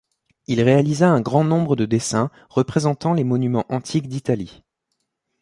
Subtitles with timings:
[0.47, 4.63] Il réalisa un grand nombre de dessins représentant les monuments antiques d'Italie.